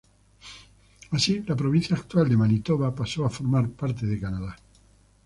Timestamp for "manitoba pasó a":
2.35-3.29